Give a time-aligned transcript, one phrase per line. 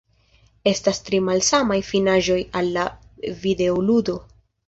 [0.69, 2.87] Estas tri malsamaj finaĵoj al la
[3.45, 4.19] videoludo.